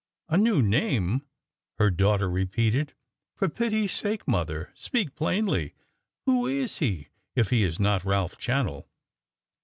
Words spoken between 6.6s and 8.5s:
he, if he is not Ralph